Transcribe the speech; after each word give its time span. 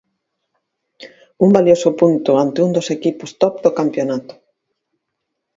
Un 1.43 1.49
valioso 1.57 1.89
punto 2.01 2.29
ante 2.43 2.59
un 2.65 2.71
dos 2.77 2.87
equipos 2.97 3.31
top 3.41 3.53
do 3.63 3.71
campionato. 3.79 4.33